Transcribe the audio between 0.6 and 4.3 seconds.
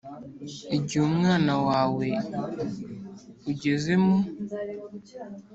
igihe umwana wawe ugeze mu